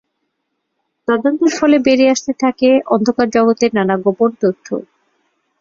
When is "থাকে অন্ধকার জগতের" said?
2.43-3.71